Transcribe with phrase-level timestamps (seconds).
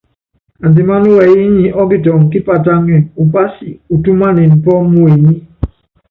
[0.65, 5.35] Andimáná wɛyí nyi ɔ́kitɔŋ kípatáŋɛ́, upási utúmanin pɔ́ muenyí.